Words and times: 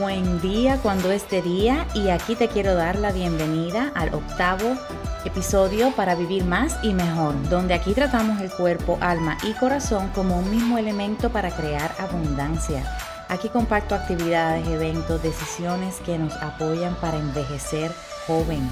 Buen 0.00 0.40
día 0.40 0.78
cuando 0.78 1.10
es 1.10 1.28
de 1.28 1.42
día 1.42 1.86
y 1.94 2.08
aquí 2.08 2.34
te 2.34 2.48
quiero 2.48 2.74
dar 2.74 2.98
la 2.98 3.12
bienvenida 3.12 3.92
al 3.94 4.14
octavo 4.14 4.78
episodio 5.26 5.90
para 5.90 6.14
vivir 6.14 6.44
más 6.44 6.78
y 6.82 6.94
mejor, 6.94 7.34
donde 7.50 7.74
aquí 7.74 7.92
tratamos 7.92 8.40
el 8.40 8.50
cuerpo, 8.50 8.96
alma 9.02 9.36
y 9.42 9.52
corazón 9.52 10.08
como 10.14 10.38
un 10.38 10.50
mismo 10.50 10.78
elemento 10.78 11.30
para 11.30 11.50
crear 11.50 11.94
abundancia. 11.98 12.84
Aquí 13.28 13.50
comparto 13.50 13.94
actividades, 13.94 14.66
eventos, 14.66 15.22
decisiones 15.22 15.96
que 16.06 16.16
nos 16.16 16.34
apoyan 16.36 16.94
para 16.94 17.18
envejecer 17.18 17.90
joven. 18.26 18.66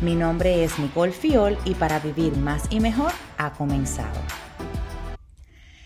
Mi 0.00 0.16
nombre 0.16 0.64
es 0.64 0.76
Nicole 0.78 1.12
Fiol 1.12 1.56
y 1.64 1.74
para 1.74 2.00
vivir 2.00 2.36
más 2.36 2.64
y 2.68 2.80
mejor 2.80 3.12
ha 3.38 3.52
comenzado. 3.52 4.18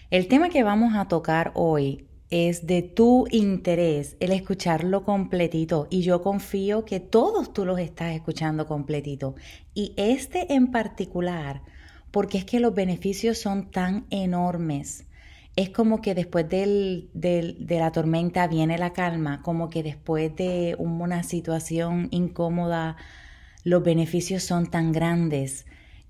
El 0.09 0.29
tema 0.29 0.49
que 0.49 0.63
vamos 0.63 0.95
a 0.95 1.09
tocar 1.09 1.51
hoy 1.55 2.07
es 2.31 2.67
de 2.67 2.83
tu 2.83 3.27
interés 3.31 4.17
el 4.21 4.33
escucharlo 4.33 5.05
completito. 5.05 5.87
Y 5.91 6.03
yo 6.03 6.23
confío 6.23 6.85
que 6.85 7.01
todos 7.01 7.53
tú 7.53 7.65
los 7.65 7.79
estás 7.79 8.15
escuchando 8.15 8.67
completito. 8.67 9.35
Y 9.75 9.93
este 9.97 10.55
en 10.55 10.71
particular 10.71 11.63
porque 12.11 12.39
es 12.39 12.45
que 12.47 12.61
los 12.61 12.75
beneficios 12.75 13.37
son 13.37 13.71
tan 13.71 14.07
enormes. 14.09 15.07
Es 15.55 15.69
como 15.69 16.01
que 16.01 16.15
después 16.15 16.49
del, 16.49 17.11
de 17.13 17.77
la 17.79 17.93
tormenta 17.93 18.47
viene 18.47 18.79
la 18.79 18.95
calma, 18.95 19.43
como 19.43 19.69
que 19.69 19.83
después 19.83 20.35
de 20.37 20.77
una 20.79 21.23
situación 21.23 22.09
incómoda 22.11 22.97
los 23.65 23.83
beneficios 23.83 24.43
son 24.43 24.71
tan 24.71 24.93
grandes 24.93 25.67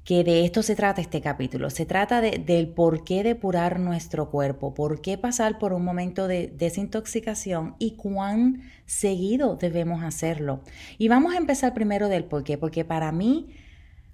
que 0.07 0.23
de 0.23 0.45
esto 0.45 0.63
se 0.63 0.77
trata 0.77 1.01
este 1.01 1.21
capítulo. 1.21 1.69
Se 1.69 1.85
trata 1.85 2.21
de, 2.21 2.39
del 2.39 2.69
por 2.69 3.03
qué 3.03 3.25
depurar 3.25 3.81
nuestro 3.81 4.31
cuerpo, 4.31 4.73
por 4.73 5.01
qué 5.01 5.19
pasar 5.19 5.59
por 5.59 5.73
un 5.73 5.85
momento 5.85 6.29
de 6.29 6.47
desintoxicación 6.47 7.75
y 7.81 7.97
cuán 7.97 8.63
seguido 8.87 9.57
debemos 9.57 10.05
hacerlo. 10.05 10.61
Y 10.97 11.09
vamos 11.09 11.35
a 11.35 11.39
empezar 11.39 11.75
primero 11.75 12.09
del 12.09 12.23
por 12.23 12.45
qué, 12.45 12.57
porque 12.57 12.85
para 12.85 13.11
mí, 13.11 13.49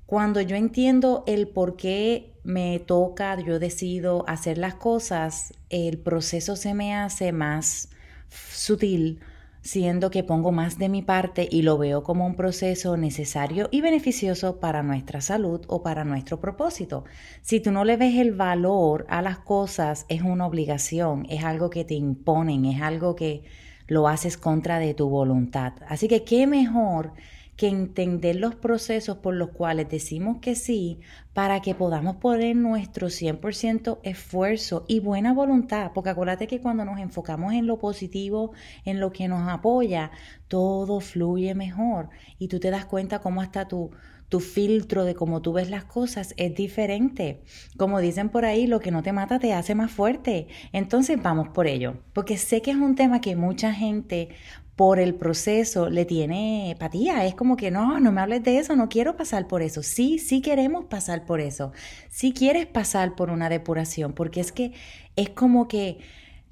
cuando 0.06 0.40
yo 0.40 0.56
entiendo 0.56 1.24
el 1.26 1.46
por 1.46 1.76
qué 1.76 2.32
me 2.42 2.78
toca, 2.78 3.38
yo 3.42 3.58
decido 3.58 4.24
hacer 4.26 4.56
las 4.56 4.76
cosas, 4.76 5.52
el 5.68 5.98
proceso 5.98 6.56
se 6.56 6.72
me 6.72 6.94
hace 6.94 7.32
más 7.32 7.90
sutil 8.30 9.20
siendo 9.62 10.10
que 10.10 10.24
pongo 10.24 10.52
más 10.52 10.78
de 10.78 10.88
mi 10.88 11.02
parte 11.02 11.48
y 11.50 11.62
lo 11.62 11.78
veo 11.78 12.02
como 12.02 12.26
un 12.26 12.34
proceso 12.34 12.96
necesario 12.96 13.68
y 13.70 13.80
beneficioso 13.80 14.58
para 14.58 14.82
nuestra 14.82 15.20
salud 15.20 15.62
o 15.68 15.82
para 15.82 16.04
nuestro 16.04 16.40
propósito. 16.40 17.04
Si 17.40 17.60
tú 17.60 17.70
no 17.70 17.84
le 17.84 17.96
ves 17.96 18.16
el 18.16 18.32
valor 18.32 19.06
a 19.08 19.22
las 19.22 19.38
cosas, 19.38 20.04
es 20.08 20.22
una 20.22 20.46
obligación, 20.46 21.26
es 21.30 21.44
algo 21.44 21.70
que 21.70 21.84
te 21.84 21.94
imponen, 21.94 22.64
es 22.64 22.82
algo 22.82 23.14
que 23.14 23.44
lo 23.86 24.08
haces 24.08 24.36
contra 24.36 24.78
de 24.78 24.94
tu 24.94 25.08
voluntad. 25.08 25.74
Así 25.88 26.08
que 26.08 26.24
qué 26.24 26.46
mejor 26.46 27.12
que 27.56 27.68
entender 27.68 28.36
los 28.36 28.54
procesos 28.54 29.18
por 29.18 29.34
los 29.34 29.50
cuales 29.50 29.88
decimos 29.88 30.38
que 30.40 30.54
sí 30.54 31.00
para 31.32 31.60
que 31.60 31.74
podamos 31.74 32.16
poner 32.16 32.56
nuestro 32.56 33.08
100% 33.08 34.00
esfuerzo 34.02 34.84
y 34.88 35.00
buena 35.00 35.32
voluntad, 35.32 35.92
porque 35.94 36.10
acuérdate 36.10 36.46
que 36.46 36.60
cuando 36.60 36.84
nos 36.84 36.98
enfocamos 36.98 37.52
en 37.52 37.66
lo 37.66 37.78
positivo, 37.78 38.52
en 38.84 39.00
lo 39.00 39.12
que 39.12 39.28
nos 39.28 39.48
apoya, 39.48 40.10
todo 40.48 41.00
fluye 41.00 41.54
mejor. 41.54 42.10
Y 42.38 42.48
tú 42.48 42.60
te 42.60 42.70
das 42.70 42.84
cuenta 42.84 43.20
cómo 43.20 43.40
hasta 43.40 43.66
tu 43.68 43.90
tu 44.32 44.40
filtro 44.40 45.04
de 45.04 45.14
cómo 45.14 45.42
tú 45.42 45.52
ves 45.52 45.68
las 45.68 45.84
cosas 45.84 46.32
es 46.38 46.54
diferente. 46.54 47.42
Como 47.76 48.00
dicen 48.00 48.30
por 48.30 48.46
ahí, 48.46 48.66
lo 48.66 48.80
que 48.80 48.90
no 48.90 49.02
te 49.02 49.12
mata 49.12 49.38
te 49.38 49.52
hace 49.52 49.74
más 49.74 49.92
fuerte. 49.92 50.46
Entonces 50.72 51.22
vamos 51.22 51.48
por 51.48 51.66
ello, 51.66 51.98
porque 52.14 52.38
sé 52.38 52.62
que 52.62 52.70
es 52.70 52.78
un 52.78 52.94
tema 52.94 53.20
que 53.20 53.36
mucha 53.36 53.74
gente 53.74 54.30
por 54.74 54.98
el 54.98 55.14
proceso 55.16 55.90
le 55.90 56.06
tiene 56.06 56.70
empatía. 56.70 57.26
Es 57.26 57.34
como 57.34 57.58
que 57.58 57.70
no, 57.70 58.00
no 58.00 58.10
me 58.10 58.22
hables 58.22 58.42
de 58.42 58.56
eso, 58.56 58.74
no 58.74 58.88
quiero 58.88 59.18
pasar 59.18 59.46
por 59.48 59.60
eso. 59.60 59.82
Sí, 59.82 60.18
sí 60.18 60.40
queremos 60.40 60.86
pasar 60.86 61.26
por 61.26 61.42
eso. 61.42 61.72
Sí 62.08 62.32
quieres 62.32 62.64
pasar 62.64 63.14
por 63.16 63.28
una 63.28 63.50
depuración, 63.50 64.14
porque 64.14 64.40
es 64.40 64.50
que 64.50 64.72
es 65.14 65.28
como 65.28 65.68
que 65.68 65.98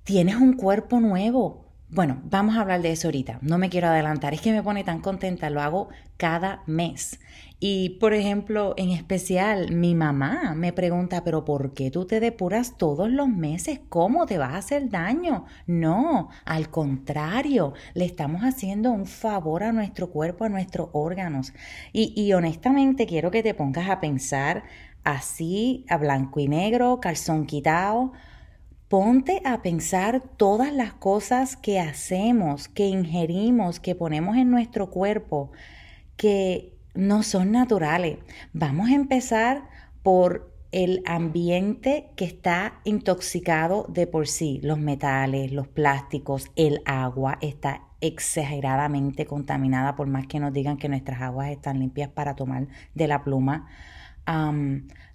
tienes 0.04 0.36
un 0.36 0.52
cuerpo 0.52 1.00
nuevo. 1.00 1.64
Bueno, 1.88 2.20
vamos 2.24 2.56
a 2.56 2.60
hablar 2.60 2.82
de 2.82 2.92
eso 2.92 3.08
ahorita. 3.08 3.38
No 3.40 3.56
me 3.56 3.70
quiero 3.70 3.88
adelantar. 3.88 4.34
Es 4.34 4.42
que 4.42 4.52
me 4.52 4.62
pone 4.62 4.84
tan 4.84 5.00
contenta. 5.00 5.48
Lo 5.48 5.62
hago 5.62 5.88
cada 6.18 6.62
mes. 6.66 7.18
Y, 7.62 7.98
por 8.00 8.14
ejemplo, 8.14 8.72
en 8.78 8.88
especial, 8.90 9.70
mi 9.72 9.94
mamá 9.94 10.54
me 10.56 10.72
pregunta, 10.72 11.22
pero 11.24 11.44
¿por 11.44 11.74
qué 11.74 11.90
tú 11.90 12.06
te 12.06 12.18
depuras 12.18 12.78
todos 12.78 13.10
los 13.10 13.28
meses? 13.28 13.80
¿Cómo 13.90 14.24
te 14.24 14.38
vas 14.38 14.54
a 14.54 14.58
hacer 14.58 14.88
daño? 14.88 15.44
No, 15.66 16.30
al 16.46 16.70
contrario, 16.70 17.74
le 17.92 18.06
estamos 18.06 18.42
haciendo 18.42 18.90
un 18.90 19.04
favor 19.04 19.62
a 19.62 19.72
nuestro 19.72 20.10
cuerpo, 20.10 20.44
a 20.44 20.48
nuestros 20.48 20.88
órganos. 20.92 21.52
Y, 21.92 22.14
y 22.16 22.32
honestamente 22.32 23.06
quiero 23.06 23.30
que 23.30 23.42
te 23.42 23.52
pongas 23.52 23.90
a 23.90 24.00
pensar 24.00 24.64
así, 25.04 25.84
a 25.90 25.98
blanco 25.98 26.40
y 26.40 26.48
negro, 26.48 26.98
calzón 27.00 27.44
quitado. 27.44 28.12
Ponte 28.88 29.42
a 29.44 29.60
pensar 29.60 30.22
todas 30.38 30.72
las 30.72 30.94
cosas 30.94 31.56
que 31.56 31.78
hacemos, 31.78 32.68
que 32.68 32.86
ingerimos, 32.86 33.80
que 33.80 33.94
ponemos 33.94 34.36
en 34.38 34.50
nuestro 34.50 34.90
cuerpo, 34.90 35.52
que 36.16 36.79
no 36.94 37.22
son 37.22 37.52
naturales. 37.52 38.18
Vamos 38.52 38.90
a 38.90 38.94
empezar 38.94 39.68
por 40.02 40.50
el 40.72 41.02
ambiente 41.04 42.10
que 42.16 42.24
está 42.24 42.80
intoxicado 42.84 43.86
de 43.88 44.06
por 44.06 44.28
sí, 44.28 44.60
los 44.62 44.78
metales, 44.78 45.52
los 45.52 45.68
plásticos, 45.68 46.50
el 46.54 46.80
agua 46.84 47.38
está 47.40 47.82
exageradamente 48.00 49.26
contaminada, 49.26 49.96
por 49.96 50.06
más 50.06 50.26
que 50.26 50.40
nos 50.40 50.52
digan 50.52 50.76
que 50.76 50.88
nuestras 50.88 51.20
aguas 51.20 51.50
están 51.50 51.80
limpias 51.80 52.08
para 52.08 52.34
tomar 52.34 52.68
de 52.94 53.08
la 53.08 53.24
pluma. 53.24 53.68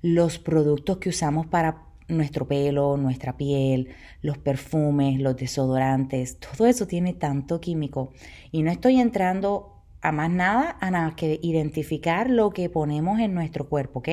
los 0.02 0.40
productos 0.40 0.98
que 0.98 1.10
usamos 1.10 1.48
para 1.48 1.84
nuestro 2.08 2.48
pelo, 2.48 2.98
nuestra 2.98 3.38
piel, 3.38 3.90
los 4.22 4.38
perfumes, 4.38 5.20
los 5.20 5.36
desodorantes, 5.38 6.38
todo 6.40 6.68
eso 6.68 6.86
tiene 6.86 7.14
tanto 7.14 7.60
químico. 7.62 8.12
Y 8.52 8.62
no 8.62 8.72
estoy 8.72 9.00
entrando 9.00 9.75
a 10.08 10.12
más 10.12 10.30
nada, 10.30 10.78
a 10.82 10.92
nada 10.92 11.16
que 11.16 11.40
identificar 11.42 12.30
lo 12.30 12.52
que 12.52 12.70
ponemos 12.70 13.20
en 13.20 13.34
nuestro 13.34 13.68
cuerpo, 13.68 14.00
¿ok? 14.00 14.10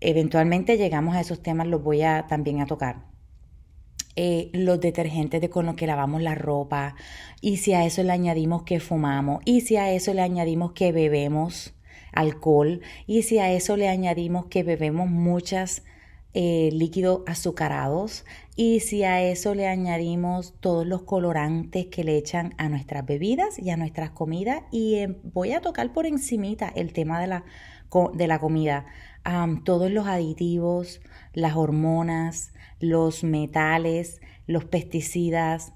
Eventualmente 0.00 0.76
llegamos 0.76 1.16
a 1.16 1.20
esos 1.20 1.42
temas, 1.42 1.66
los 1.66 1.82
voy 1.82 2.02
a 2.02 2.26
también 2.26 2.60
a 2.60 2.66
tocar. 2.66 3.06
Eh, 4.16 4.50
los 4.52 4.78
detergentes 4.78 5.40
de 5.40 5.48
con 5.48 5.64
los 5.64 5.76
que 5.76 5.86
lavamos 5.86 6.20
la 6.20 6.34
ropa, 6.34 6.96
y 7.40 7.56
si 7.56 7.72
a 7.72 7.86
eso 7.86 8.02
le 8.02 8.12
añadimos 8.12 8.64
que 8.64 8.78
fumamos, 8.78 9.40
y 9.46 9.62
si 9.62 9.76
a 9.76 9.90
eso 9.90 10.12
le 10.12 10.20
añadimos 10.20 10.72
que 10.72 10.92
bebemos 10.92 11.74
alcohol, 12.12 12.82
y 13.06 13.22
si 13.22 13.38
a 13.38 13.50
eso 13.50 13.78
le 13.78 13.88
añadimos 13.88 14.46
que 14.46 14.64
bebemos 14.64 15.08
muchas 15.08 15.82
eh, 16.32 16.70
líquidos 16.72 17.22
azucarados 17.26 18.24
y 18.54 18.80
si 18.80 19.02
a 19.02 19.20
eso 19.20 19.54
le 19.54 19.66
añadimos 19.66 20.54
todos 20.60 20.86
los 20.86 21.02
colorantes 21.02 21.86
que 21.86 22.04
le 22.04 22.16
echan 22.16 22.54
a 22.56 22.68
nuestras 22.68 23.04
bebidas 23.04 23.58
y 23.58 23.70
a 23.70 23.76
nuestras 23.76 24.10
comidas 24.10 24.62
y 24.70 24.96
em, 24.96 25.16
voy 25.24 25.52
a 25.52 25.60
tocar 25.60 25.92
por 25.92 26.06
encimita 26.06 26.68
el 26.68 26.92
tema 26.92 27.20
de 27.20 27.26
la, 27.26 27.44
de 28.14 28.26
la 28.28 28.38
comida, 28.38 28.86
todos 29.64 29.90
los 29.90 30.06
aditivos, 30.06 31.00
las 31.32 31.56
hormonas, 31.56 32.52
los 32.78 33.24
metales, 33.24 34.20
los 34.46 34.64
pesticidas, 34.64 35.72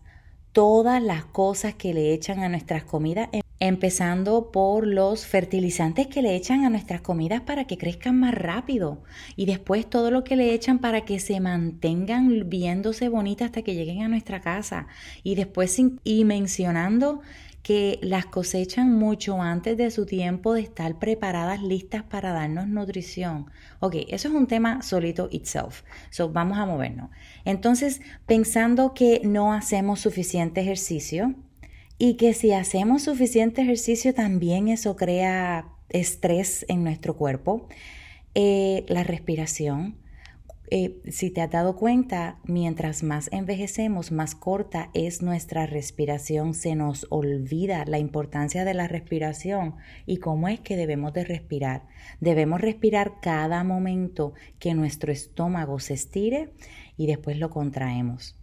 todas 0.53 1.03
las 1.03 1.25
cosas 1.25 1.75
que 1.75 1.93
le 1.95 2.13
echan 2.13 2.45
a 2.45 2.49
nuestras 2.49 2.85
comidas 2.85 3.29
empezando 3.61 4.51
por 4.51 4.87
los 4.87 5.27
fertilizantes 5.27 6.07
que 6.09 6.23
le 6.23 6.35
echan 6.37 6.65
a 6.65 6.71
nuestras 6.71 7.01
comidas 7.01 7.41
para 7.43 7.67
que 7.67 7.79
crezcan 7.79 8.19
más 8.19 8.35
rápido 8.35 9.03
y 9.37 9.47
después 9.47 9.89
todo 9.89 10.11
lo 10.11 10.25
que 10.25 10.37
le 10.37 10.53
echan 10.53 10.79
para 10.79 11.05
que 11.05 11.21
se 11.21 11.41
mantengan 11.41 12.49
viéndose 12.51 13.09
bonitas 13.09 13.47
hasta 13.47 13.63
que 13.63 13.75
lleguen 13.75 14.03
a 14.03 14.09
nuestra 14.09 14.41
casa 14.41 14.87
y 15.23 15.35
después 15.35 15.81
y 16.05 16.25
mencionando 16.25 17.23
que 17.65 17.99
las 18.03 18.27
cosechan 18.27 18.93
mucho 18.93 19.41
antes 19.41 19.79
de 19.79 19.91
su 19.91 20.05
tiempo 20.05 20.53
de 20.53 20.61
estar 20.61 20.99
preparadas, 20.99 21.63
listas 21.63 22.03
para 22.03 22.35
darnos 22.35 22.69
nutrición. 22.69 23.47
Ok, 23.81 23.97
eso 24.09 24.29
es 24.29 24.35
un 24.35 24.47
tema 24.47 24.83
solito 24.83 25.29
itself. 25.33 25.83
So, 26.11 26.29
vamos 26.29 26.59
a 26.59 26.67
movernos. 26.67 27.09
Entonces, 27.47 28.03
pensando 28.27 28.93
que 28.93 29.23
no 29.25 29.55
hacemos 29.55 30.01
suficiente 30.01 30.61
ejercicio, 30.61 31.35
y 31.99 32.15
que 32.15 32.35
si 32.35 32.53
hacemos 32.53 33.03
suficiente 33.03 33.63
ejercicio 33.63 34.15
también 34.15 34.69
eso 34.69 34.97
crea 34.97 35.69
estrés 35.89 36.65
en 36.69 36.83
nuestro 36.85 37.17
cuerpo. 37.17 37.69
Eh, 38.35 38.85
la 38.89 39.05
respiración. 39.05 39.97
Eh, 40.71 41.01
si 41.09 41.31
te 41.31 41.41
has 41.41 41.51
dado 41.51 41.77
cuenta, 41.77 42.39
mientras 42.43 43.03
más 43.03 43.29
envejecemos, 43.33 44.11
más 44.11 44.35
corta 44.35 44.91
es 44.93 45.23
nuestra 45.23 45.67
respiración. 45.67 46.55
Se 46.55 46.75
nos 46.75 47.07
olvida 47.11 47.85
la 47.87 47.99
importancia 47.99 48.65
de 48.65 48.75
la 48.75 48.89
respiración 48.89 49.77
y 50.05 50.17
cómo 50.17 50.49
es 50.49 50.59
que 50.61 50.77
debemos 50.77 51.13
de 51.13 51.25
respirar. 51.25 51.87
Debemos 52.21 52.61
respirar 52.61 53.21
cada 53.21 53.63
momento 53.63 54.33
que 54.59 54.75
nuestro 54.75 55.13
estómago 55.13 55.79
se 55.79 55.95
estire 55.95 56.55
y 56.97 57.07
después 57.07 57.39
lo 57.39 57.51
contraemos 57.51 58.37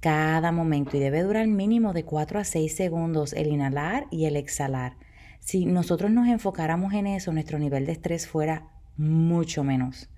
cada 0.00 0.52
momento 0.52 0.96
y 0.96 1.00
debe 1.00 1.22
durar 1.22 1.46
mínimo 1.46 1.92
de 1.92 2.04
4 2.04 2.38
a 2.38 2.44
6 2.44 2.74
segundos 2.74 3.32
el 3.32 3.48
inhalar 3.48 4.06
y 4.10 4.26
el 4.26 4.36
exhalar. 4.36 4.96
Si 5.40 5.66
nosotros 5.66 6.10
nos 6.10 6.28
enfocáramos 6.28 6.92
en 6.92 7.06
eso, 7.06 7.32
nuestro 7.32 7.58
nivel 7.58 7.86
de 7.86 7.92
estrés 7.92 8.26
fuera 8.26 8.68
mucho 8.96 9.64
menos. 9.64 10.10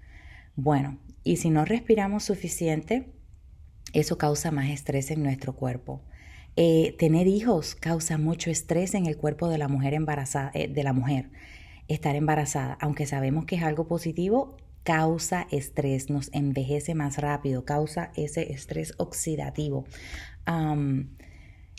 Bueno, 0.57 0.99
y 1.25 1.37
si 1.37 1.51
no 1.51 1.65
respiramos 1.65 2.25
suficiente, 2.25 3.13
eso 3.93 4.19
causa 4.19 4.51
más 4.51 4.71
estrés 4.71 5.11
en 5.11 5.23
nuestro 5.23 5.55
cuerpo. 5.55 6.03
Eh, 6.57 6.95
tener 6.99 7.27
hijos 7.27 7.75
causa 7.75 8.19
mucho 8.19 8.51
estrés 8.51 8.95
en 8.95 9.07
el 9.07 9.17
cuerpo 9.17 9.49
de 9.49 9.59
la 9.59 9.69
mujer 9.69 9.95
embarazada, 9.95 10.51
eh, 10.55 10.69
de 10.69 10.83
la 10.83 10.93
mujer. 10.93 11.31
Estar 11.89 12.17
embarazada, 12.17 12.77
aunque 12.81 13.07
sabemos 13.07 13.47
que 13.47 13.57
es 13.57 13.63
algo 13.63 13.87
positivo, 13.87 14.57
causa 14.83 15.47
estrés, 15.51 16.11
nos 16.11 16.31
envejece 16.33 16.95
más 16.95 17.19
rápido, 17.19 17.65
causa 17.65 18.13
ese 18.15 18.53
estrés 18.53 18.95
oxidativo 18.99 19.85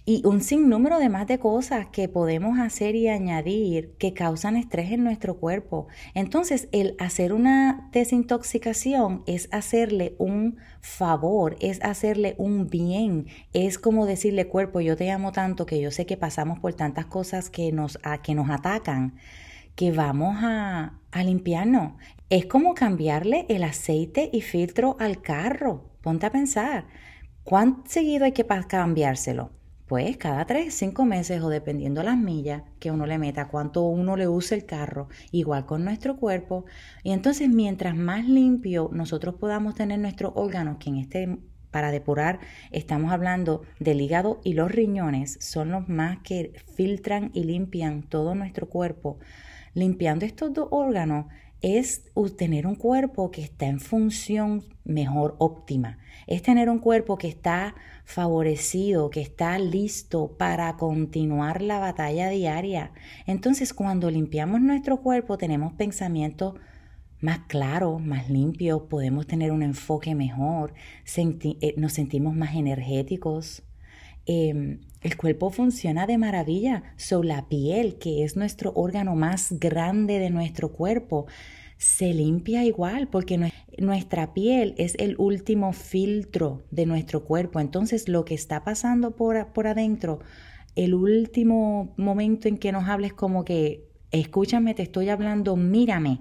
y 0.05 0.25
un 0.25 0.41
sinnúmero 0.41 0.97
de 0.97 1.09
más 1.09 1.27
de 1.27 1.37
cosas 1.37 1.87
que 1.87 2.09
podemos 2.09 2.59
hacer 2.59 2.95
y 2.95 3.07
añadir 3.07 3.93
que 3.99 4.13
causan 4.13 4.57
estrés 4.57 4.91
en 4.91 5.03
nuestro 5.03 5.37
cuerpo. 5.37 5.87
Entonces, 6.15 6.67
el 6.71 6.95
hacer 6.99 7.33
una 7.33 7.87
desintoxicación 7.91 9.23
es 9.27 9.47
hacerle 9.51 10.15
un 10.17 10.57
favor, 10.79 11.55
es 11.59 11.81
hacerle 11.83 12.33
un 12.39 12.67
bien, 12.67 13.27
es 13.53 13.77
como 13.77 14.07
decirle 14.07 14.47
cuerpo, 14.47 14.81
yo 14.81 14.97
te 14.97 15.11
amo 15.11 15.31
tanto 15.31 15.67
que 15.67 15.79
yo 15.79 15.91
sé 15.91 16.07
que 16.07 16.17
pasamos 16.17 16.59
por 16.59 16.73
tantas 16.73 17.05
cosas 17.05 17.51
que 17.51 17.71
nos, 17.71 17.99
que 18.23 18.33
nos 18.33 18.49
atacan, 18.49 19.15
que 19.75 19.91
vamos 19.91 20.37
a, 20.41 20.99
a 21.11 21.23
limpiarnos. 21.23 21.93
Es 22.31 22.45
como 22.45 22.75
cambiarle 22.75 23.45
el 23.49 23.61
aceite 23.61 24.29
y 24.31 24.39
filtro 24.39 24.95
al 25.01 25.21
carro. 25.21 25.91
Ponte 26.01 26.25
a 26.25 26.31
pensar, 26.31 26.87
¿cuánto 27.43 27.91
seguido 27.91 28.23
hay 28.23 28.31
que 28.31 28.45
cambiárselo? 28.45 29.51
pues 29.85 30.15
cada 30.15 30.45
tres, 30.45 30.73
cinco 30.75 31.03
meses 31.03 31.41
o 31.41 31.49
dependiendo 31.49 32.01
las 32.03 32.17
millas 32.17 32.63
que 32.79 32.89
uno 32.89 33.05
le 33.05 33.17
meta, 33.17 33.49
cuánto 33.49 33.81
uno 33.81 34.15
le 34.15 34.29
use 34.29 34.55
el 34.55 34.65
carro, 34.65 35.09
igual 35.33 35.65
con 35.65 35.83
nuestro 35.83 36.15
cuerpo. 36.15 36.63
Y 37.03 37.11
entonces 37.11 37.49
mientras 37.49 37.97
más 37.97 38.25
limpio 38.25 38.89
nosotros 38.93 39.35
podamos 39.35 39.75
tener 39.75 39.99
nuestros 39.99 40.31
órganos, 40.35 40.77
que 40.77 40.89
en 40.89 40.95
este, 40.95 41.37
para 41.69 41.91
depurar, 41.91 42.39
estamos 42.71 43.11
hablando 43.11 43.63
del 43.81 43.99
hígado 43.99 44.39
y 44.45 44.53
los 44.53 44.71
riñones, 44.71 45.37
son 45.41 45.71
los 45.71 45.89
más 45.89 46.19
que 46.19 46.53
filtran 46.77 47.29
y 47.33 47.43
limpian 47.43 48.03
todo 48.03 48.35
nuestro 48.35 48.69
cuerpo. 48.69 49.19
Limpiando 49.73 50.25
estos 50.25 50.53
dos 50.53 50.69
órganos 50.71 51.25
es 51.61 52.03
tener 52.37 52.65
un 52.65 52.75
cuerpo 52.75 53.31
que 53.31 53.41
está 53.41 53.67
en 53.67 53.79
función 53.79 54.63
mejor 54.83 55.35
óptima. 55.39 55.99
Es 56.27 56.41
tener 56.41 56.69
un 56.69 56.79
cuerpo 56.79 57.17
que 57.17 57.27
está 57.27 57.75
favorecido, 58.03 59.09
que 59.09 59.21
está 59.21 59.57
listo 59.59 60.35
para 60.37 60.75
continuar 60.77 61.61
la 61.61 61.79
batalla 61.79 62.29
diaria. 62.29 62.91
Entonces, 63.25 63.73
cuando 63.73 64.09
limpiamos 64.09 64.61
nuestro 64.61 65.01
cuerpo, 65.01 65.37
tenemos 65.37 65.73
pensamientos 65.73 66.55
más 67.19 67.39
claros, 67.47 68.01
más 68.01 68.29
limpios, 68.29 68.81
podemos 68.89 69.27
tener 69.27 69.51
un 69.51 69.61
enfoque 69.61 70.15
mejor, 70.15 70.73
eh, 71.15 71.75
nos 71.77 71.93
sentimos 71.93 72.35
más 72.35 72.55
energéticos. 72.55 73.63
Em, 74.25 74.81
el 75.01 75.17
cuerpo 75.17 75.49
funciona 75.49 76.05
de 76.07 76.17
maravilla. 76.17 76.83
So, 76.95 77.23
la 77.23 77.47
piel, 77.49 77.97
que 77.97 78.23
es 78.23 78.35
nuestro 78.35 78.71
órgano 78.75 79.15
más 79.15 79.53
grande 79.59 80.19
de 80.19 80.29
nuestro 80.29 80.71
cuerpo, 80.71 81.25
se 81.77 82.13
limpia 82.13 82.63
igual 82.63 83.07
porque 83.07 83.51
nuestra 83.79 84.35
piel 84.35 84.75
es 84.77 84.93
el 84.99 85.15
último 85.17 85.73
filtro 85.73 86.61
de 86.69 86.85
nuestro 86.85 87.23
cuerpo. 87.23 87.59
Entonces 87.59 88.07
lo 88.07 88.23
que 88.23 88.35
está 88.35 88.63
pasando 88.63 89.15
por, 89.15 89.47
por 89.47 89.65
adentro, 89.65 90.19
el 90.75 90.93
último 90.93 91.95
momento 91.97 92.47
en 92.47 92.59
que 92.59 92.71
nos 92.71 92.87
hables 92.87 93.13
como 93.13 93.43
que, 93.43 93.87
escúchame, 94.11 94.75
te 94.75 94.83
estoy 94.83 95.09
hablando, 95.09 95.55
mírame, 95.55 96.19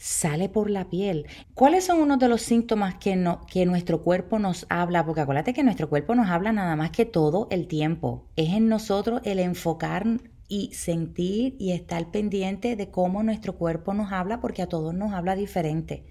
sale 0.00 0.48
por 0.48 0.70
la 0.70 0.88
piel. 0.88 1.26
¿Cuáles 1.52 1.84
son 1.84 2.00
unos 2.00 2.18
de 2.18 2.28
los 2.28 2.40
síntomas 2.40 2.94
que, 2.94 3.16
no, 3.16 3.44
que 3.46 3.66
nuestro 3.66 4.02
cuerpo 4.02 4.38
nos 4.38 4.64
habla? 4.70 5.04
Porque 5.04 5.20
acuérdate 5.20 5.52
que 5.52 5.62
nuestro 5.62 5.90
cuerpo 5.90 6.14
nos 6.14 6.30
habla 6.30 6.52
nada 6.52 6.74
más 6.74 6.90
que 6.90 7.04
todo 7.04 7.48
el 7.50 7.68
tiempo. 7.68 8.26
Es 8.34 8.48
en 8.48 8.68
nosotros 8.68 9.20
el 9.24 9.38
enfocar 9.38 10.06
y 10.48 10.72
sentir 10.72 11.54
y 11.58 11.72
estar 11.72 12.10
pendiente 12.10 12.76
de 12.76 12.90
cómo 12.90 13.22
nuestro 13.22 13.56
cuerpo 13.56 13.92
nos 13.92 14.10
habla, 14.10 14.40
porque 14.40 14.62
a 14.62 14.68
todos 14.70 14.94
nos 14.94 15.12
habla 15.12 15.36
diferente. 15.36 16.06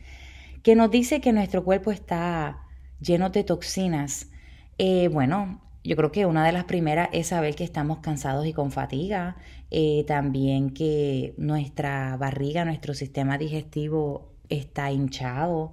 Que 0.62 0.76
nos 0.76 0.92
dice 0.92 1.20
que 1.20 1.34
nuestro 1.34 1.64
cuerpo 1.64 1.92
está 1.92 2.68
lleno 3.02 3.32
de 3.32 3.44
toxinas. 3.44 4.30
Eh, 4.78 5.08
bueno, 5.08 5.62
yo 5.84 5.96
creo 5.96 6.12
que 6.12 6.28
una 6.28 6.46
de 6.46 6.52
las 6.52 6.66
primeras 6.66 7.10
es 7.12 7.28
saber 7.28 7.56
que 7.56 7.64
estamos 7.64 8.00
cansados 8.00 8.46
y 8.46 8.54
con 8.54 8.72
fatiga. 8.72 9.38
Eh, 9.72 10.04
también 10.08 10.72
que 10.72 11.34
nuestra 11.38 12.18
barriga, 12.18 12.66
nuestro 12.66 12.94
sistema 12.94 13.38
digestivo 13.38 14.34
está 14.50 14.92
hinchado 14.92 15.72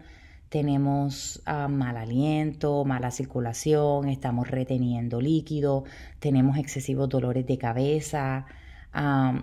tenemos 0.49 1.43
ah, 1.45 1.69
mal 1.69 1.97
aliento, 1.97 2.85
mala 2.85 3.11
circulación, 3.11 4.09
estamos 4.09 4.49
reteniendo 4.49 5.21
líquido, 5.21 5.85
tenemos 6.21 6.57
excesivos 6.57 7.09
dolores 7.09 7.47
de 7.47 7.59
cabeza. 7.59 8.47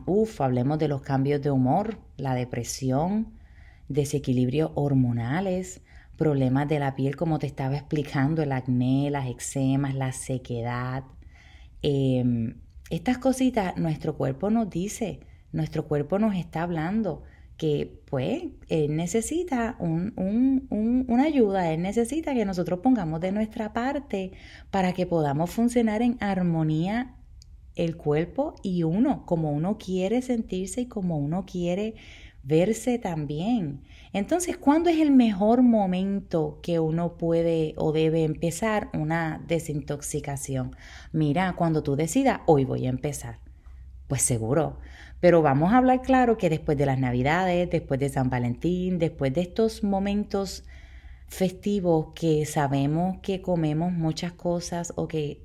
uf, 0.06 0.42
hablemos 0.42 0.80
de 0.80 0.88
los 0.88 1.02
cambios 1.02 1.42
de 1.42 1.52
humor, 1.52 2.00
la 2.18 2.36
depresión, 2.36 3.34
desequilibrios 3.90 4.72
hormonales, 4.76 5.82
problemas 6.18 6.68
de 6.70 6.80
la 6.80 6.96
piel, 6.96 7.16
como 7.16 7.38
te 7.40 7.48
estaba 7.48 7.76
explicando, 7.76 8.42
el 8.42 8.52
acné, 8.52 9.12
las 9.12 9.28
eczemas, 9.28 9.96
la 9.96 10.12
sequedad. 10.14 11.04
Em, 11.82 12.56
estas 12.96 13.18
cositas 13.18 13.76
nuestro 13.76 14.16
cuerpo 14.16 14.52
nos 14.52 14.70
dice, 14.70 15.20
nuestro 15.52 15.88
cuerpo 15.88 16.20
nos 16.20 16.36
está 16.36 16.62
hablando 16.62 17.24
que 17.58 18.02
pues 18.06 18.44
él 18.68 18.96
necesita 18.96 19.78
una 19.80 21.24
ayuda, 21.24 21.72
él 21.72 21.82
necesita 21.82 22.36
que 22.36 22.46
nosotros 22.46 22.82
pongamos 22.82 23.20
de 23.20 23.32
nuestra 23.32 23.74
parte 23.74 24.34
para 24.70 24.94
que 24.94 25.08
podamos 25.08 25.50
funcionar 25.50 26.04
en 26.04 26.18
armonía 26.20 27.16
el 27.76 27.98
cuerpo 27.98 28.54
y 28.62 28.84
uno, 28.84 29.26
como 29.26 29.52
uno 29.52 29.80
quiere 29.80 30.22
sentirse 30.22 30.82
y 30.82 30.86
como 30.86 31.18
uno 31.18 31.46
quiere 31.48 31.96
verse 32.44 33.00
también. 33.00 33.82
Entonces, 34.12 34.58
¿cuándo 34.58 34.90
es 34.90 35.00
el 35.00 35.12
mejor 35.12 35.64
momento 35.64 36.60
que 36.62 36.80
uno 36.80 37.18
puede 37.18 37.74
o 37.78 37.92
debe 37.92 38.24
empezar 38.24 38.90
una 38.94 39.44
desintoxicación? 39.48 40.76
Mira, 41.12 41.54
cuando 41.54 41.82
tú 41.82 41.96
decidas, 41.96 42.42
hoy 42.46 42.66
voy 42.66 42.86
a 42.86 42.90
empezar. 42.90 43.40
Pues 44.08 44.22
seguro, 44.22 44.78
pero 45.20 45.42
vamos 45.42 45.74
a 45.74 45.78
hablar 45.78 46.02
claro 46.02 46.38
que 46.38 46.50
después 46.50 46.78
de 46.78 46.86
las 46.86 47.00
Navidades, 47.00 47.70
después 47.70 48.00
de 48.00 48.10
San 48.10 48.30
Valentín, 48.30 49.00
después 49.00 49.34
de 49.34 49.42
estos 49.42 49.84
momentos 49.84 50.66
festivos 51.28 52.10
que 52.14 52.46
sabemos 52.46 53.18
que 53.24 53.42
comemos 53.42 53.92
muchas 53.92 54.34
cosas 54.34 54.94
o 54.98 55.08
que 55.08 55.42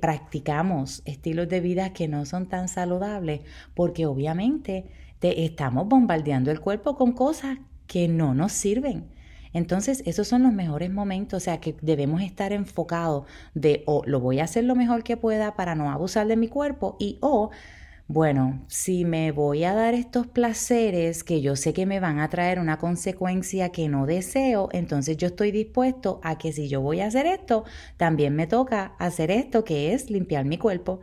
practicamos 0.00 1.02
estilos 1.04 1.48
de 1.48 1.60
vida 1.60 1.92
que 1.92 2.06
no 2.06 2.26
son 2.26 2.46
tan 2.46 2.68
saludables, 2.68 3.40
porque 3.74 4.06
obviamente 4.06 4.90
te 5.22 5.44
estamos 5.44 5.86
bombardeando 5.86 6.50
el 6.50 6.58
cuerpo 6.58 6.96
con 6.96 7.12
cosas 7.12 7.58
que 7.86 8.08
no 8.08 8.34
nos 8.34 8.50
sirven. 8.50 9.08
Entonces, 9.52 10.02
esos 10.04 10.26
son 10.26 10.42
los 10.42 10.52
mejores 10.52 10.90
momentos, 10.90 11.36
o 11.36 11.44
sea, 11.44 11.60
que 11.60 11.76
debemos 11.80 12.22
estar 12.22 12.52
enfocados 12.52 13.26
de 13.54 13.84
o 13.86 14.02
lo 14.04 14.18
voy 14.18 14.40
a 14.40 14.44
hacer 14.44 14.64
lo 14.64 14.74
mejor 14.74 15.04
que 15.04 15.16
pueda 15.16 15.54
para 15.54 15.76
no 15.76 15.92
abusar 15.92 16.26
de 16.26 16.36
mi 16.36 16.48
cuerpo 16.48 16.96
y 16.98 17.18
o 17.20 17.50
bueno, 18.08 18.64
si 18.66 19.04
me 19.04 19.30
voy 19.30 19.62
a 19.62 19.74
dar 19.74 19.94
estos 19.94 20.26
placeres 20.26 21.22
que 21.22 21.40
yo 21.40 21.54
sé 21.54 21.72
que 21.72 21.86
me 21.86 22.00
van 22.00 22.18
a 22.18 22.28
traer 22.28 22.58
una 22.58 22.78
consecuencia 22.78 23.68
que 23.70 23.88
no 23.88 24.06
deseo, 24.06 24.70
entonces 24.72 25.16
yo 25.18 25.28
estoy 25.28 25.52
dispuesto 25.52 26.20
a 26.24 26.36
que 26.36 26.52
si 26.52 26.68
yo 26.68 26.80
voy 26.80 26.98
a 27.00 27.06
hacer 27.06 27.26
esto, 27.26 27.64
también 27.96 28.34
me 28.34 28.48
toca 28.48 28.96
hacer 28.98 29.30
esto 29.30 29.62
que 29.62 29.94
es 29.94 30.10
limpiar 30.10 30.46
mi 30.46 30.58
cuerpo. 30.58 31.00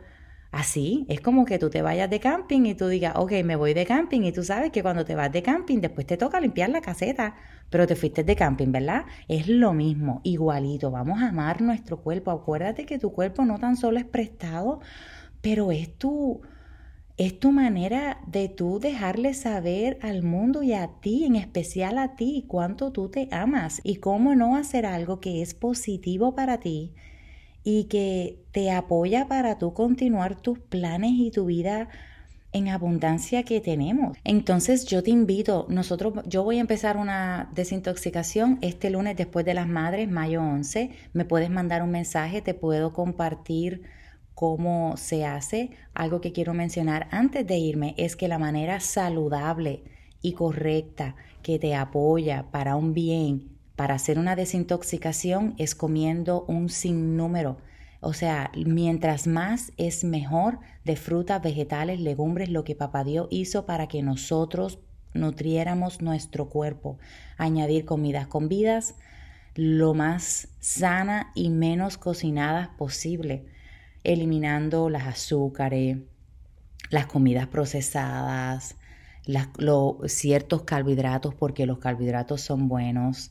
Así, 0.52 1.06
es 1.08 1.20
como 1.20 1.44
que 1.44 1.60
tú 1.60 1.70
te 1.70 1.80
vayas 1.80 2.10
de 2.10 2.18
camping 2.18 2.66
y 2.66 2.74
tú 2.74 2.88
digas, 2.88 3.14
ok, 3.16 3.32
me 3.44 3.54
voy 3.54 3.72
de 3.72 3.86
camping 3.86 4.22
y 4.22 4.32
tú 4.32 4.42
sabes 4.42 4.72
que 4.72 4.82
cuando 4.82 5.04
te 5.04 5.14
vas 5.14 5.30
de 5.30 5.42
camping 5.42 5.78
después 5.80 6.06
te 6.08 6.16
toca 6.16 6.40
limpiar 6.40 6.70
la 6.70 6.80
caseta, 6.80 7.36
pero 7.70 7.86
te 7.86 7.94
fuiste 7.94 8.24
de 8.24 8.34
camping, 8.34 8.72
¿verdad? 8.72 9.04
Es 9.28 9.46
lo 9.46 9.72
mismo, 9.72 10.20
igualito, 10.24 10.90
vamos 10.90 11.22
a 11.22 11.28
amar 11.28 11.60
nuestro 11.60 12.00
cuerpo. 12.00 12.32
Acuérdate 12.32 12.84
que 12.84 12.98
tu 12.98 13.12
cuerpo 13.12 13.44
no 13.44 13.60
tan 13.60 13.76
solo 13.76 13.98
es 13.98 14.04
prestado, 14.04 14.80
pero 15.40 15.70
es 15.70 15.96
tu 15.96 16.42
es 17.16 17.38
tu 17.38 17.52
manera 17.52 18.18
de 18.26 18.48
tú 18.48 18.80
dejarle 18.80 19.34
saber 19.34 19.98
al 20.02 20.22
mundo 20.22 20.62
y 20.62 20.72
a 20.72 20.88
ti, 21.00 21.26
en 21.26 21.36
especial 21.36 21.98
a 21.98 22.16
ti, 22.16 22.46
cuánto 22.48 22.92
tú 22.92 23.10
te 23.10 23.28
amas 23.30 23.80
y 23.84 23.96
cómo 23.96 24.34
no 24.34 24.56
hacer 24.56 24.86
algo 24.86 25.20
que 25.20 25.42
es 25.42 25.54
positivo 25.54 26.34
para 26.34 26.58
ti 26.60 26.94
y 27.72 27.84
que 27.84 28.42
te 28.50 28.72
apoya 28.72 29.28
para 29.28 29.58
tú 29.58 29.72
continuar 29.72 30.34
tus 30.40 30.58
planes 30.58 31.12
y 31.14 31.30
tu 31.30 31.46
vida 31.46 31.88
en 32.52 32.68
abundancia 32.68 33.44
que 33.44 33.60
tenemos. 33.60 34.18
Entonces 34.24 34.86
yo 34.86 35.04
te 35.04 35.12
invito, 35.12 35.66
nosotros, 35.68 36.14
yo 36.26 36.42
voy 36.42 36.58
a 36.58 36.62
empezar 36.62 36.96
una 36.96 37.48
desintoxicación 37.54 38.58
este 38.60 38.90
lunes 38.90 39.16
después 39.16 39.44
de 39.44 39.54
las 39.54 39.68
madres, 39.68 40.10
mayo 40.10 40.42
11. 40.42 40.90
Me 41.12 41.24
puedes 41.24 41.48
mandar 41.48 41.82
un 41.82 41.92
mensaje, 41.92 42.42
te 42.42 42.54
puedo 42.54 42.92
compartir 42.92 43.82
cómo 44.34 44.96
se 44.96 45.24
hace. 45.24 45.70
Algo 45.94 46.20
que 46.20 46.32
quiero 46.32 46.54
mencionar 46.54 47.06
antes 47.12 47.46
de 47.46 47.56
irme 47.56 47.94
es 47.98 48.16
que 48.16 48.26
la 48.26 48.38
manera 48.38 48.80
saludable 48.80 49.84
y 50.20 50.32
correcta 50.32 51.14
que 51.42 51.60
te 51.60 51.76
apoya 51.76 52.50
para 52.50 52.74
un 52.74 52.94
bien, 52.94 53.59
para 53.80 53.94
hacer 53.94 54.18
una 54.18 54.36
desintoxicación, 54.36 55.54
es 55.56 55.74
comiendo 55.74 56.44
un 56.48 56.68
sinnúmero 56.68 57.56
o 58.00 58.14
sea, 58.14 58.50
mientras 58.54 59.26
más 59.26 59.72
es 59.76 60.04
mejor 60.04 60.58
de 60.84 60.96
frutas, 60.96 61.42
vegetales, 61.42 62.00
legumbres, 62.00 62.48
lo 62.48 62.64
que 62.64 62.74
Papá 62.74 63.04
Dios 63.04 63.28
hizo 63.30 63.66
para 63.66 63.88
que 63.88 64.02
nosotros 64.02 64.78
nutriéramos 65.12 66.00
nuestro 66.00 66.48
cuerpo. 66.48 66.98
Añadir 67.36 67.84
comidas 67.84 68.26
con 68.26 68.48
vidas, 68.48 68.94
lo 69.54 69.92
más 69.92 70.48
sana 70.60 71.30
y 71.34 71.50
menos 71.50 71.98
cocinadas 71.98 72.68
posible, 72.68 73.44
eliminando 74.02 74.88
las 74.88 75.06
azúcares, 75.06 75.98
las 76.88 77.04
comidas 77.04 77.48
procesadas, 77.48 78.76
ciertos 80.06 80.62
carbohidratos, 80.62 81.34
porque 81.34 81.66
los 81.66 81.78
carbohidratos 81.78 82.40
son 82.40 82.66
buenos, 82.66 83.30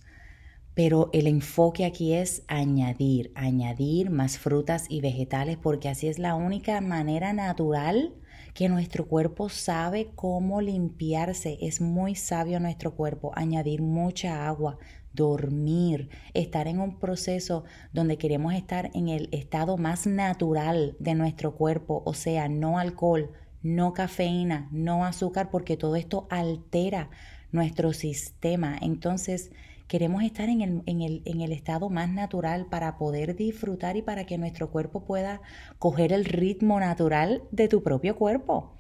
pero 0.80 1.10
el 1.12 1.28
enfoque 1.28 1.84
aquí 1.84 2.14
es 2.14 2.44
añadir, 2.48 3.34
añadir 3.36 4.10
más 4.10 4.38
frutas 4.38 4.86
y 4.88 5.02
vegetales 5.02 5.58
porque 5.58 5.90
así 5.90 6.08
es 6.08 6.20
la 6.20 6.36
única 6.36 6.80
manera 6.80 7.34
natural 7.34 8.14
que 8.54 8.70
nuestro 8.70 9.06
cuerpo 9.06 9.50
sabe 9.50 10.12
cómo 10.16 10.62
limpiarse. 10.62 11.58
Es 11.60 11.82
muy 11.82 12.16
sabio 12.16 12.62
nuestro 12.62 12.96
cuerpo 12.96 13.34
añadir 13.36 13.82
mucha 13.82 14.48
agua, 14.48 14.78
dormir, 15.12 16.12
estar 16.34 16.70
en 16.70 16.80
un 16.80 16.98
proceso 16.98 17.66
donde 17.92 18.18
queremos 18.18 18.54
estar 18.54 18.90
en 18.94 19.10
el 19.10 19.28
estado 19.34 19.76
más 19.76 20.08
natural 20.08 20.96
de 21.02 21.14
nuestro 21.14 21.56
cuerpo, 21.56 22.04
o 22.06 22.14
sea, 22.14 22.48
no 22.48 22.80
alcohol, 22.80 23.34
no 23.62 23.92
cafeína, 23.92 24.70
no 24.72 25.04
azúcar, 25.04 25.50
porque 25.50 25.76
todo 25.76 25.98
esto 25.98 26.26
altera 26.30 27.10
nuestro 27.52 27.92
sistema. 27.92 28.78
Entonces, 28.82 29.52
Queremos 29.90 30.22
estar 30.22 30.50
en 30.50 30.62
el, 30.62 30.84
en, 30.86 31.02
el, 31.02 31.24
en 31.26 31.42
el, 31.42 31.52
estado 31.52 31.90
más 31.90 32.12
natural 32.12 32.68
para 32.68 32.96
poder 33.00 33.36
disfrutar 33.36 33.98
y 33.98 34.04
para 34.04 34.24
que 34.24 34.38
nuestro 34.38 34.70
cuerpo 34.70 35.04
pueda 35.04 35.42
coger 35.80 36.14
el 36.14 36.26
ritmo 36.26 36.80
natural 36.80 37.42
de 37.52 37.68
tu 37.68 37.82
propio 37.82 38.16
cuerpo. 38.16 38.76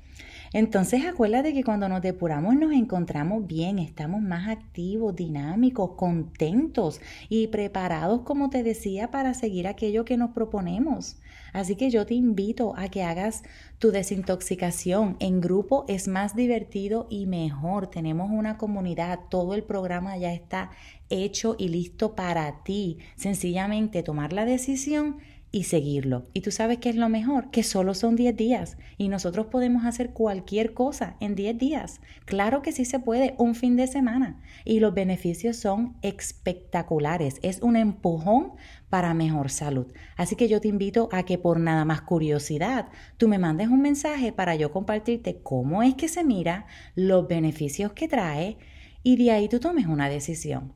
Entonces 0.53 1.05
acuérdate 1.05 1.51
que 1.51 1.63
cuando 1.63 1.89
nos 1.89 2.03
depuramos 2.03 2.55
nos 2.55 2.73
encontramos 2.73 3.47
bien, 3.47 3.79
estamos 3.79 4.21
más 4.21 4.49
activos, 4.49 5.15
dinámicos, 5.15 5.95
contentos 5.95 7.01
y 7.27 7.47
preparados, 7.47 8.21
como 8.21 8.51
te 8.51 8.61
decía, 8.61 9.09
para 9.09 9.33
seguir 9.33 9.67
aquello 9.67 10.05
que 10.05 10.15
nos 10.15 10.29
proponemos. 10.29 11.17
Así 11.53 11.75
que 11.75 11.89
yo 11.89 12.05
te 12.05 12.13
invito 12.13 12.73
a 12.77 12.89
que 12.89 13.03
hagas 13.03 13.43
tu 13.79 13.91
desintoxicación. 13.91 15.17
En 15.19 15.41
grupo 15.41 15.85
es 15.87 16.07
más 16.07 16.35
divertido 16.35 17.07
y 17.09 17.25
mejor. 17.25 17.87
Tenemos 17.87 18.29
una 18.31 18.57
comunidad, 18.57 19.19
todo 19.29 19.53
el 19.53 19.63
programa 19.63 20.17
ya 20.17 20.33
está 20.33 20.71
hecho 21.09 21.55
y 21.57 21.69
listo 21.69 22.15
para 22.15 22.63
ti. 22.63 22.99
Sencillamente 23.15 24.03
tomar 24.03 24.33
la 24.33 24.45
decisión 24.45 25.17
y 25.51 25.63
seguirlo. 25.63 26.27
Y 26.33 26.41
tú 26.41 26.51
sabes 26.51 26.77
qué 26.77 26.89
es 26.89 26.95
lo 26.95 27.09
mejor, 27.09 27.49
que 27.49 27.63
solo 27.63 27.93
son 27.93 28.15
10 28.15 28.35
días 28.35 28.77
y 28.97 29.09
nosotros 29.09 29.47
podemos 29.47 29.85
hacer 29.85 30.11
cualquier 30.11 30.73
cosa 30.73 31.15
en 31.19 31.35
10 31.35 31.57
días. 31.57 32.01
Claro 32.25 32.61
que 32.61 32.71
sí 32.71 32.85
se 32.85 32.99
puede, 32.99 33.33
un 33.37 33.55
fin 33.55 33.75
de 33.75 33.87
semana. 33.87 34.41
Y 34.63 34.79
los 34.79 34.93
beneficios 34.93 35.57
son 35.57 35.97
espectaculares. 36.01 37.39
Es 37.41 37.61
un 37.61 37.75
empujón 37.75 38.53
para 38.89 39.13
mejor 39.13 39.49
salud. 39.49 39.87
Así 40.17 40.35
que 40.35 40.47
yo 40.47 40.61
te 40.61 40.67
invito 40.67 41.09
a 41.11 41.23
que 41.23 41.37
por 41.37 41.59
nada 41.59 41.85
más 41.85 42.01
curiosidad, 42.01 42.89
tú 43.17 43.27
me 43.27 43.39
mandes 43.39 43.69
un 43.69 43.81
mensaje 43.81 44.31
para 44.31 44.55
yo 44.55 44.71
compartirte 44.71 45.41
cómo 45.41 45.83
es 45.83 45.95
que 45.95 46.07
se 46.07 46.23
mira, 46.23 46.67
los 46.95 47.27
beneficios 47.27 47.93
que 47.93 48.07
trae 48.07 48.57
y 49.01 49.15
de 49.17 49.31
ahí 49.31 49.47
tú 49.47 49.59
tomes 49.59 49.87
una 49.87 50.09
decisión. 50.09 50.73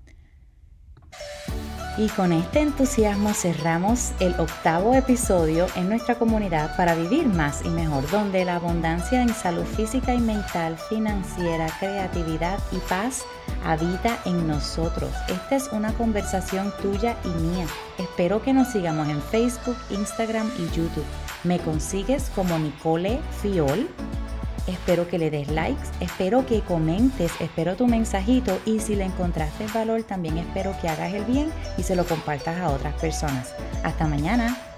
Y 1.95 2.07
con 2.09 2.31
este 2.31 2.61
entusiasmo 2.61 3.35
cerramos 3.35 4.13
el 4.19 4.33
octavo 4.39 4.95
episodio 4.95 5.67
en 5.75 5.89
nuestra 5.89 6.15
comunidad 6.15 6.75
para 6.75 6.95
vivir 6.95 7.27
más 7.27 7.63
y 7.63 7.69
mejor, 7.69 8.09
donde 8.09 8.43
la 8.45 8.55
abundancia 8.55 9.21
en 9.21 9.31
salud 9.33 9.63
física 9.63 10.15
y 10.15 10.19
mental, 10.19 10.75
financiera, 10.89 11.67
creatividad 11.79 12.57
y 12.71 12.77
paz 12.89 13.25
habita 13.63 14.17
en 14.25 14.47
nosotros. 14.47 15.11
Esta 15.27 15.55
es 15.55 15.67
una 15.71 15.93
conversación 15.93 16.73
tuya 16.81 17.15
y 17.23 17.27
mía. 17.27 17.67
Espero 17.99 18.41
que 18.41 18.53
nos 18.53 18.69
sigamos 18.69 19.07
en 19.07 19.21
Facebook, 19.21 19.77
Instagram 19.91 20.49
y 20.57 20.75
YouTube. 20.75 21.05
Me 21.43 21.59
consigues 21.59 22.31
como 22.33 22.57
Nicole 22.57 23.19
Fiol 23.39 23.87
Espero 24.67 25.09
que 25.09 25.17
le 25.17 25.29
des 25.29 25.49
likes, 25.49 25.83
espero 25.99 26.45
que 26.45 26.61
comentes, 26.61 27.31
espero 27.41 27.75
tu 27.75 27.85
mensajito 27.87 28.59
y 28.65 28.79
si 28.79 28.95
le 28.95 29.03
encontraste 29.03 29.67
valor 29.73 30.03
también 30.03 30.37
espero 30.37 30.73
que 30.81 30.87
hagas 30.87 31.13
el 31.13 31.25
bien 31.25 31.51
y 31.77 31.83
se 31.83 31.95
lo 31.95 32.05
compartas 32.05 32.59
a 32.59 32.69
otras 32.69 32.93
personas. 32.95 33.53
Hasta 33.83 34.07
mañana. 34.07 34.72